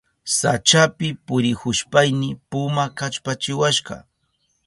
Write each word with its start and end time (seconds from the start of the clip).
Sachapi 0.37 1.07
purihushpayni 1.25 2.29
pumaka 2.49 2.95
kallpachiwashka. 2.97 3.95